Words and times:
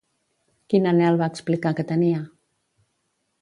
Quin 0.73 0.87
anhel 0.91 1.19
va 1.19 1.27
explicar 1.33 1.75
que 1.81 1.85
tenia? 1.93 2.23